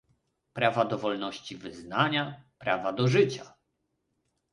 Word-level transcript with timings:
prawa 0.53 0.85
do 0.85 0.97
wolności 0.97 1.57
wyznania, 1.57 2.43
prawa 2.59 2.93
do 2.93 3.07
życia 3.07 3.53